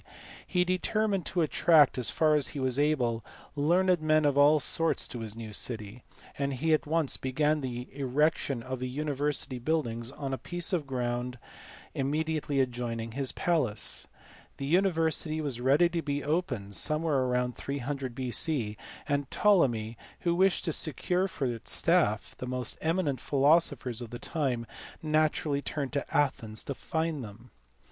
[0.47, 3.23] he determined to attract, as far as he was able,
[3.55, 6.01] learned men of all sorts to his new city;
[6.39, 10.87] and he at once began the erection of the university buildings on a piece of
[10.87, 11.37] ground
[11.93, 14.07] immediately adjoining his palace.
[14.57, 18.75] The university was ready to be opened somewhere about 300 B.C.,
[19.07, 24.17] and Ptolemy, who wished to secure for its staff the most eminent philosophers of the
[24.17, 24.65] time,
[25.03, 27.51] naturally turned to Athens to find them.